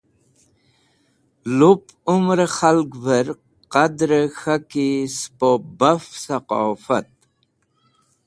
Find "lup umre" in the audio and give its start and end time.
1.57-2.45